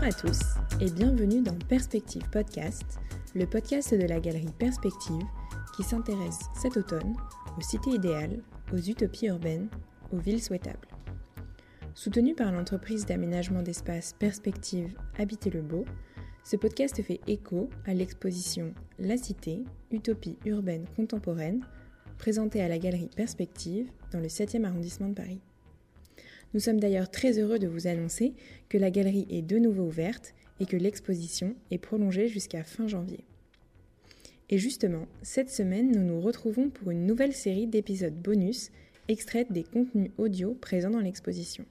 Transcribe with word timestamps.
Bonjour 0.00 0.16
à 0.16 0.30
tous 0.30 0.40
et 0.80 0.92
bienvenue 0.92 1.42
dans 1.42 1.58
Perspective 1.66 2.22
Podcast, 2.30 3.00
le 3.34 3.46
podcast 3.46 3.92
de 3.92 4.06
la 4.06 4.20
galerie 4.20 4.52
Perspective 4.56 5.24
qui 5.76 5.82
s'intéresse 5.82 6.38
cet 6.54 6.76
automne 6.76 7.16
aux 7.56 7.62
cités 7.62 7.90
idéales, 7.90 8.40
aux 8.72 8.78
utopies 8.78 9.26
urbaines, 9.26 9.68
aux 10.12 10.18
villes 10.18 10.40
souhaitables. 10.40 10.86
Soutenu 11.94 12.36
par 12.36 12.52
l'entreprise 12.52 13.06
d'aménagement 13.06 13.60
d'espace 13.60 14.14
Perspective 14.16 14.94
Habiter 15.18 15.50
le 15.50 15.62
Beau, 15.62 15.84
ce 16.44 16.54
podcast 16.54 17.02
fait 17.02 17.20
écho 17.26 17.68
à 17.84 17.92
l'exposition 17.92 18.74
La 19.00 19.16
Cité, 19.16 19.64
utopie 19.90 20.38
urbaine 20.44 20.84
contemporaine, 20.94 21.64
présentée 22.18 22.62
à 22.62 22.68
la 22.68 22.78
galerie 22.78 23.10
Perspective 23.16 23.90
dans 24.12 24.20
le 24.20 24.28
7e 24.28 24.64
arrondissement 24.64 25.08
de 25.08 25.14
Paris. 25.14 25.40
Nous 26.54 26.60
sommes 26.60 26.80
d'ailleurs 26.80 27.10
très 27.10 27.38
heureux 27.38 27.58
de 27.58 27.66
vous 27.66 27.86
annoncer 27.86 28.32
que 28.68 28.78
la 28.78 28.90
galerie 28.90 29.26
est 29.30 29.42
de 29.42 29.58
nouveau 29.58 29.84
ouverte 29.84 30.34
et 30.60 30.66
que 30.66 30.76
l'exposition 30.76 31.54
est 31.70 31.78
prolongée 31.78 32.28
jusqu'à 32.28 32.64
fin 32.64 32.86
janvier. 32.86 33.24
Et 34.50 34.58
justement, 34.58 35.06
cette 35.22 35.50
semaine, 35.50 35.92
nous 35.92 36.02
nous 36.02 36.20
retrouvons 36.20 36.70
pour 36.70 36.90
une 36.90 37.06
nouvelle 37.06 37.34
série 37.34 37.66
d'épisodes 37.66 38.14
bonus 38.14 38.70
extraits 39.08 39.50
des 39.52 39.62
contenus 39.62 40.10
audio 40.16 40.54
présents 40.54 40.90
dans 40.90 41.00
l'exposition. 41.00 41.66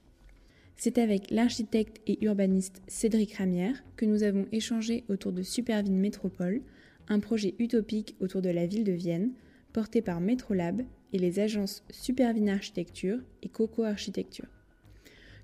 C'est 0.76 0.98
avec 0.98 1.32
l'architecte 1.32 2.00
et 2.06 2.24
urbaniste 2.24 2.82
Cédric 2.86 3.34
Ramière 3.34 3.82
que 3.96 4.06
nous 4.06 4.22
avons 4.22 4.46
échangé 4.52 5.02
autour 5.08 5.32
de 5.32 5.42
Supervine 5.42 5.98
Métropole, 5.98 6.62
un 7.08 7.18
projet 7.18 7.56
utopique 7.58 8.14
autour 8.20 8.42
de 8.42 8.50
la 8.50 8.66
ville 8.66 8.84
de 8.84 8.92
Vienne, 8.92 9.32
porté 9.72 10.02
par 10.02 10.20
Métrolab 10.20 10.82
et 11.12 11.18
les 11.18 11.40
agences 11.40 11.82
Supervine 11.90 12.48
Architecture 12.48 13.18
et 13.42 13.48
Coco 13.48 13.82
Architecture. 13.82 14.46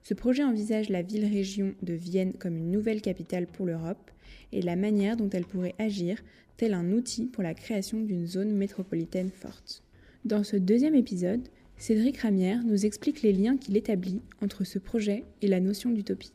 Ce 0.04 0.12
projet 0.12 0.44
envisage 0.44 0.90
la 0.90 1.00
ville-région 1.00 1.74
de 1.82 1.94
Vienne 1.94 2.34
comme 2.34 2.58
une 2.58 2.70
nouvelle 2.70 3.00
capitale 3.00 3.46
pour 3.46 3.64
l'Europe 3.64 4.10
et 4.52 4.60
la 4.60 4.76
manière 4.76 5.16
dont 5.16 5.30
elle 5.30 5.46
pourrait 5.46 5.74
agir 5.78 6.22
tel 6.58 6.74
un 6.74 6.92
outil 6.92 7.24
pour 7.24 7.42
la 7.42 7.54
création 7.54 8.00
d'une 8.00 8.26
zone 8.26 8.52
métropolitaine 8.52 9.30
forte. 9.30 9.82
Dans 10.26 10.44
ce 10.44 10.56
deuxième 10.56 10.94
épisode, 10.94 11.48
Cédric 11.78 12.18
Ramière 12.18 12.62
nous 12.64 12.84
explique 12.84 13.22
les 13.22 13.32
liens 13.32 13.56
qu'il 13.56 13.78
établit 13.78 14.20
entre 14.42 14.64
ce 14.64 14.78
projet 14.78 15.24
et 15.40 15.48
la 15.48 15.60
notion 15.60 15.90
d'utopie. 15.90 16.34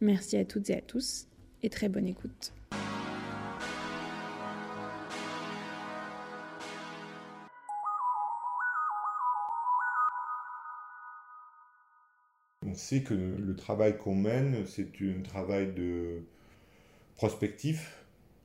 Merci 0.00 0.36
à 0.36 0.44
toutes 0.44 0.68
et 0.70 0.74
à 0.74 0.80
tous 0.80 1.28
et 1.62 1.70
très 1.70 1.88
bonne 1.88 2.08
écoute. 2.08 2.52
On 12.70 12.74
sait 12.74 13.00
que 13.00 13.14
le 13.14 13.56
travail 13.56 13.96
qu'on 13.98 14.14
mène, 14.14 14.64
c'est 14.66 14.88
un 15.02 15.22
travail 15.22 15.72
de 15.74 16.22
prospectif, 17.16 18.04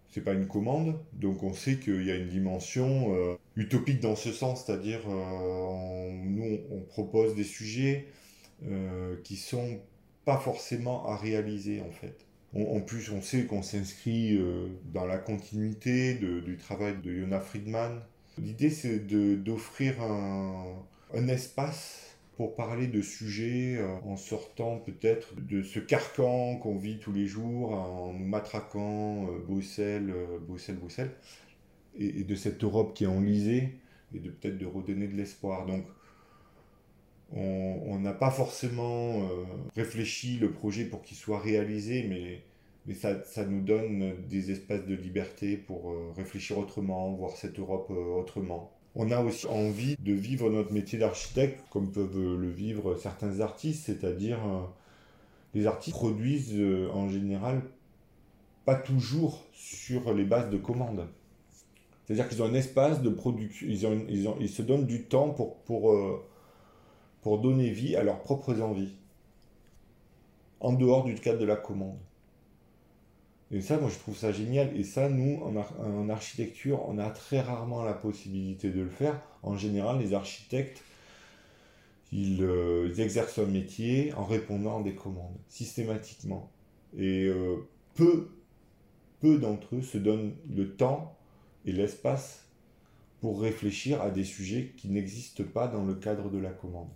c'est 0.10 0.22
pas 0.22 0.34
une 0.34 0.48
commande, 0.48 0.98
donc 1.14 1.44
on 1.44 1.54
sait 1.54 1.78
qu'il 1.78 2.04
y 2.04 2.12
a 2.12 2.16
une 2.16 2.30
dimension 2.30 3.14
euh, 3.16 3.36
utopique 3.56 4.00
dans 4.00 4.16
ce 4.16 4.32
sens, 4.32 4.66
c'est-à-dire 4.66 5.02
euh, 5.08 6.10
nous 6.24 6.60
on 6.72 6.80
propose 6.80 7.36
des 7.36 7.44
sujets 7.44 8.08
euh, 8.66 9.16
qui 9.24 9.36
sont 9.36 9.80
pas 10.24 10.40
forcément 10.40 11.06
à 11.08 11.18
réaliser 11.18 11.82
en 11.82 11.92
fait. 11.92 12.26
en 12.56 12.80
plus, 12.82 13.12
on 13.12 13.22
sait 13.22 13.46
qu'on 13.46 13.62
s'inscrit 13.62 14.40
dans 14.92 15.06
la 15.06 15.20
continuité 15.20 16.16
du 16.16 16.58
travail 16.58 16.96
de 17.04 17.14
Yona 17.14 17.40
Friedman. 17.40 18.02
L'idée, 18.40 18.72
c'est 18.72 19.06
d'offrir 19.44 20.02
un 20.02 21.28
espace 21.28 22.15
pour 22.36 22.56
parler 22.56 22.88
de 22.88 23.02
sujets 23.02 23.78
euh, 23.78 23.96
en 24.06 24.18
sortant 24.18 24.78
peut-être 24.78 25.36
de 25.40 25.64
ce 25.64 25.80
carcan 25.80 26.58
qu'on 26.58 26.78
vit 26.78 27.00
tous 27.00 27.14
les 27.14 27.28
jours, 27.28 27.74
en 27.74 28.14
nous 28.14 28.26
matraquant 28.26 29.28
euh, 29.28 29.40
Bruxelles, 29.40 30.12
euh, 30.12 30.40
Bruxelles, 30.40 30.76
Bruxelles, 30.76 31.12
et, 31.98 32.24
de 32.24 32.36
cette 32.36 32.64
Europe 32.64 32.94
qui 32.94 33.06
est 33.06 33.08
enlisée, 33.08 33.80
et 34.14 34.20
de 34.20 34.30
peut-être 34.30 34.58
de 34.58 34.66
redonner 34.66 35.08
de 35.08 35.16
l'espoir. 35.16 35.66
Donc, 35.66 35.86
on 37.32 38.00
n'a 38.00 38.14
pas 38.14 38.30
forcément 38.30 39.28
réfléchi 39.76 40.38
le 40.38 40.52
projet 40.52 40.86
pour 40.86 41.02
qu'il 41.02 41.18
soit 41.18 41.40
réalisé, 41.40 42.06
mais, 42.08 42.44
mais 42.86 42.94
ça, 42.94 43.24
ça, 43.24 43.46
nous 43.46 43.62
donne 43.62 44.16
des 44.28 44.52
espaces 44.52 44.86
de 44.86 44.96
liberté 44.96 45.58
pour 45.58 45.96
réfléchir 46.16 46.58
autrement, 46.58 47.12
voir 47.14 47.32
cette 47.32 47.60
Europe 47.60 47.90
autrement. 47.90 48.75
On 48.96 49.12
a 49.12 49.22
aussi 49.22 49.46
envie 49.48 49.98
de 50.00 50.14
vivre 50.14 50.50
notre 50.50 50.72
métier 50.72 50.98
d'architecte 50.98 51.62
comme 51.70 51.92
peuvent 51.92 52.18
le 52.18 52.50
vivre 52.50 52.96
certains 52.96 53.42
artistes, 53.42 53.86
c'est-à-dire 53.86 54.38
euh, 54.46 54.62
les 55.54 55.68
artistes 55.68 55.98
produisent 55.98 56.54
euh, 56.56 56.90
en 56.94 57.10
général 57.10 57.62
pas 58.64 58.76
toujours 58.76 59.44
sur 59.54 60.14
les 60.14 60.24
bases 60.24 60.50
de 60.50 60.58
commandes. 60.58 61.08
C'est-à-dire 62.06 62.30
qu'ils 62.30 62.42
ont 62.42 62.46
un 62.46 62.54
espace 62.54 63.02
de 63.02 63.10
production, 63.10 63.68
ils, 63.68 64.50
se 64.50 64.62
donnent 64.62 64.86
du 64.86 65.04
temps 65.04 65.36
euh, 65.70 66.18
pour 67.22 67.40
donner 67.40 67.72
vie 67.72 67.96
à 67.96 68.04
leurs 68.04 68.22
propres 68.22 68.62
envies, 68.62 68.94
en 70.62 70.72
dehors 70.74 71.04
du 71.04 71.16
cadre 71.16 71.40
de 71.40 71.46
la 71.46 71.58
commande. 71.58 71.98
Et 73.52 73.62
ça, 73.62 73.78
moi, 73.78 73.90
je 73.90 74.00
trouve 74.00 74.18
ça 74.18 74.32
génial. 74.32 74.76
Et 74.76 74.84
ça, 74.84 75.10
nous, 75.10 75.42
en, 75.44 76.10
architecture, 76.10 76.88
on 76.88 76.98
a 76.98 77.10
très 77.10 77.42
rarement 77.42 77.84
la 77.84 77.94
possibilité 77.94 78.70
de 78.70 78.82
le 78.82 78.90
faire. 78.90 79.22
En 79.44 79.56
général, 79.56 80.00
les 80.00 80.14
architectes, 80.14 80.84
ils, 82.12 82.44
euh, 82.44 82.94
exercent 82.98 83.40
un 83.40 83.46
métier 83.46 84.14
en 84.14 84.24
répondant 84.24 84.80
à 84.80 84.84
des 84.84 84.96
commandes, 84.96 85.38
systématiquement. 85.48 86.52
Et 86.98 87.26
euh, 87.26 87.68
peu, 87.94 88.30
peu 89.20 89.38
d'entre 89.38 89.76
eux 89.76 89.82
se 89.82 89.98
donnent 89.98 90.36
le 90.50 90.76
temps 90.76 91.16
et 91.66 91.72
l'espace 91.72 92.46
pour 93.22 93.42
réfléchir 93.42 94.02
à 94.02 94.10
des 94.10 94.24
sujets 94.24 94.74
qui 94.78 94.90
n'existent 94.90 95.44
pas 95.44 95.68
dans 95.68 95.84
le 95.84 95.96
cadre 95.96 96.30
de 96.30 96.38
la 96.38 96.52
commande. 96.52 96.90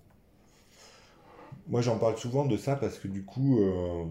Moi, 1.67 1.81
j'en 1.81 1.97
parle 1.97 2.17
souvent 2.17 2.45
de 2.45 2.57
ça 2.57 2.75
parce 2.75 2.97
que 2.97 3.07
du 3.07 3.23
coup, 3.23 3.59
euh, 3.61 4.05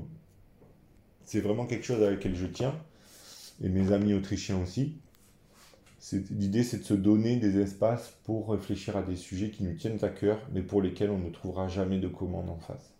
c'est 1.28 1.40
vraiment 1.40 1.66
quelque 1.66 1.84
chose 1.84 2.02
avec 2.02 2.20
lequel 2.20 2.34
je 2.34 2.46
tiens, 2.46 2.74
et 3.62 3.68
mes 3.68 3.92
amis 3.92 4.14
autrichiens 4.14 4.58
aussi. 4.62 4.94
L'idée, 6.30 6.62
c'est 6.62 6.78
de 6.78 6.84
se 6.84 6.94
donner 6.94 7.36
des 7.36 7.60
espaces 7.60 8.14
pour 8.24 8.50
réfléchir 8.50 8.96
à 8.96 9.02
des 9.02 9.16
sujets 9.16 9.50
qui 9.50 9.62
nous 9.64 9.74
tiennent 9.74 10.02
à 10.02 10.08
cœur, 10.08 10.40
mais 10.54 10.62
pour 10.62 10.80
lesquels 10.80 11.10
on 11.10 11.18
ne 11.18 11.28
trouvera 11.28 11.68
jamais 11.68 11.98
de 11.98 12.08
commande 12.08 12.48
en 12.48 12.56
face. 12.56 12.94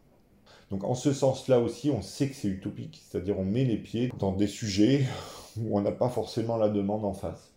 Donc 0.70 0.84
en 0.84 0.94
ce 0.94 1.14
sens-là 1.14 1.58
aussi, 1.58 1.90
on 1.90 2.02
sait 2.02 2.28
que 2.28 2.34
c'est 2.34 2.48
utopique, 2.48 3.00
c'est-à-dire 3.02 3.38
on 3.38 3.46
met 3.46 3.64
les 3.64 3.78
pieds 3.78 4.12
dans 4.18 4.32
des 4.32 4.46
sujets 4.46 5.06
où 5.56 5.78
on 5.78 5.80
n'a 5.80 5.92
pas 5.92 6.10
forcément 6.10 6.58
la 6.58 6.68
demande 6.68 7.06
en 7.06 7.14
face. 7.14 7.54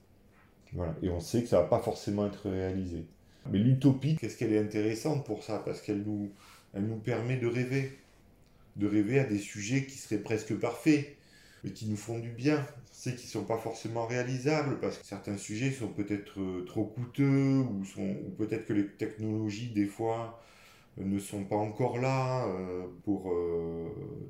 Voilà. 0.71 0.95
Et 1.03 1.09
on 1.09 1.19
sait 1.19 1.41
que 1.41 1.49
ça 1.49 1.57
ne 1.57 1.63
va 1.63 1.67
pas 1.67 1.79
forcément 1.79 2.25
être 2.25 2.49
réalisé. 2.49 3.03
Mais 3.51 3.57
l'utopie, 3.57 4.15
qu'est-ce 4.15 4.37
qu'elle 4.37 4.53
est 4.53 4.59
intéressante 4.59 5.25
pour 5.25 5.43
ça? 5.43 5.61
Parce 5.65 5.81
qu'elle 5.81 6.03
nous, 6.03 6.29
elle 6.73 6.85
nous 6.85 6.99
permet 6.99 7.35
de 7.35 7.47
rêver 7.47 7.91
de 8.75 8.87
rêver 8.87 9.19
à 9.19 9.23
des 9.23 9.37
sujets 9.37 9.85
qui 9.85 9.97
seraient 9.97 10.21
presque 10.21 10.55
parfaits, 10.55 11.15
mais 11.63 11.71
qui 11.71 11.87
nous 11.87 11.97
font 11.97 12.19
du 12.19 12.29
bien. 12.29 12.65
C'est 12.91 13.15
qu'ils 13.15 13.27
ne 13.27 13.31
sont 13.31 13.43
pas 13.43 13.57
forcément 13.57 14.05
réalisables, 14.05 14.79
parce 14.79 14.97
que 14.97 15.05
certains 15.05 15.37
sujets 15.37 15.71
sont 15.71 15.87
peut-être 15.87 16.39
euh, 16.39 16.63
trop 16.65 16.85
coûteux, 16.85 17.59
ou 17.59 17.83
peut-être 18.37 18.65
que 18.65 18.73
les 18.73 18.87
technologies, 18.87 19.69
des 19.69 19.87
fois, 19.87 20.41
euh, 20.99 21.05
ne 21.05 21.19
sont 21.19 21.43
pas 21.45 21.55
encore 21.55 21.97
là 21.97 22.47
euh, 22.47 22.85
pour 23.03 23.33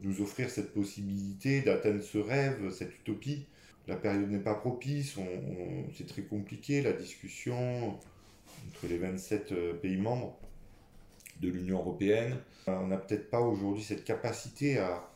nous 0.03 0.21
offrir 0.21 0.49
cette 0.49 0.73
possibilité 0.73 1.61
d'atteindre 1.61 2.01
ce 2.01 2.17
rêve, 2.17 2.71
cette 2.71 2.95
utopie. 2.95 3.45
La 3.87 3.95
période 3.95 4.29
n'est 4.29 4.39
pas 4.39 4.53
propice, 4.53 5.17
c'est 5.97 6.07
très 6.07 6.21
compliqué 6.21 6.81
la 6.81 6.93
discussion 6.93 7.97
entre 8.69 8.87
les 8.87 8.99
27 8.99 9.81
pays 9.81 9.97
membres 9.97 10.37
de 11.41 11.49
l'Union 11.49 11.79
européenne. 11.79 12.37
On 12.67 12.87
n'a 12.87 12.97
peut-être 12.97 13.29
pas 13.29 13.41
aujourd'hui 13.41 13.83
cette 13.83 14.03
capacité 14.03 14.77
à, 14.79 15.07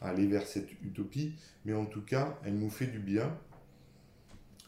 aller 0.00 0.26
vers 0.26 0.46
cette 0.46 0.70
utopie, 0.82 1.34
mais 1.64 1.74
en 1.74 1.86
tout 1.86 2.02
cas, 2.02 2.36
elle 2.44 2.58
nous 2.58 2.70
fait 2.70 2.86
du 2.86 2.98
bien 2.98 3.36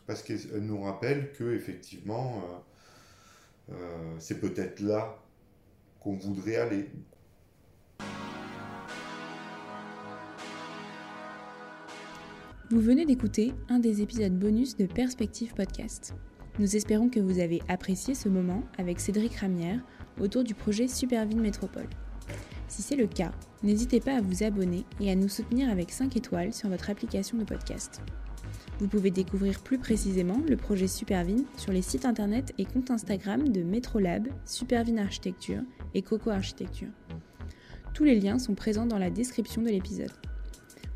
parce 0.07 0.23
qu'elle 0.23 0.61
nous 0.61 0.83
rappelle 0.83 1.33
que 1.33 1.55
effectivement, 1.55 2.43
euh, 3.71 3.75
euh, 3.75 4.15
c'est 4.19 4.41
peut-être 4.41 4.81
là 4.81 5.19
qu'on 6.01 6.15
voudrait 6.15 6.57
aller. 6.57 6.89
Vous 12.71 12.81
venez 12.81 13.07
d'écouter 13.07 13.55
un 13.69 13.79
des 13.79 14.03
épisodes 14.03 14.39
bonus 14.39 14.77
de 14.77 14.87
Perspective 14.87 15.55
Podcast. 15.55 16.15
Nous 16.61 16.77
espérons 16.77 17.09
que 17.09 17.19
vous 17.19 17.41
avez 17.41 17.63
apprécié 17.69 18.15
ce 18.15 18.29
moment 18.29 18.63
avec 18.79 19.01
Cédric 19.01 19.35
Ramière 19.35 19.81
autour 20.21 20.45
du 20.45 20.55
projet 20.55 20.87
Superville 20.87 21.41
Métropole. 21.41 21.89
Si 22.69 22.81
c'est 22.81 22.95
le 22.95 23.09
cas, 23.09 23.33
n'hésitez 23.65 23.99
pas 23.99 24.19
à 24.19 24.21
vous 24.21 24.45
abonner 24.45 24.85
et 25.01 25.11
à 25.11 25.17
nous 25.17 25.29
soutenir 25.29 25.69
avec 25.69 25.91
5 25.91 26.17
étoiles 26.17 26.53
sur 26.53 26.69
votre 26.69 26.91
application 26.91 27.39
de 27.39 27.45
podcast. 27.45 28.03
Vous 28.79 28.87
pouvez 28.87 29.11
découvrir 29.11 29.61
plus 29.65 29.79
précisément 29.79 30.41
le 30.49 30.57
projet 30.57 30.87
Supervine 30.87 31.45
sur 31.57 31.73
les 31.73 31.83
sites 31.83 32.05
internet 32.05 32.53
et 32.59 32.67
comptes 32.67 32.93
Instagram 32.93 33.49
de 33.49 33.65
Metrolab, 33.65 34.29
Supervine 34.45 35.01
Architecture 35.01 35.63
et 35.93 36.03
Coco 36.03 36.31
Architecture. 36.31 36.89
Tous 37.95 38.05
les 38.05 38.21
liens 38.21 38.39
sont 38.39 38.55
présents 38.55 38.87
dans 38.87 38.99
la 38.99 39.11
description 39.11 39.61
de 39.61 39.71
l'épisode. 39.71 40.13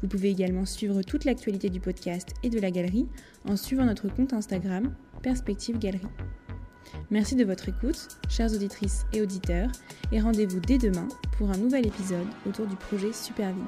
Vous 0.03 0.09
pouvez 0.09 0.31
également 0.31 0.67
suivre 0.67 1.03
toute 1.03 1.25
l'actualité 1.25 1.69
du 1.69 1.81
podcast 1.81 2.29
et 2.45 2.51
de 2.51 2.61
la 2.61 2.71
galerie 2.71 3.09
en 3.45 3.57
suivant 3.57 3.85
notre 3.85 4.09
compte 4.09 4.33
Instagram 4.33 4.95
Perspective 5.23 5.79
Galerie. 5.79 6.07
Merci 7.11 7.37
de 7.37 7.45
votre 7.45 7.69
écoute, 7.69 8.09
chères 8.29 8.53
auditrices 8.53 9.07
et 9.13 9.23
auditeurs, 9.23 9.71
et 10.13 10.21
rendez-vous 10.21 10.61
dès 10.61 10.79
demain 10.79 11.09
pour 11.37 11.51
un 11.51 11.57
nouvel 11.57 11.87
épisode 11.87 12.27
autour 12.47 12.67
du 12.67 12.77
projet 12.77 13.13
Supervigne. 13.13 13.65